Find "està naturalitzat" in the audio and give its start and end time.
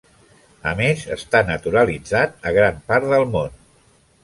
1.17-2.51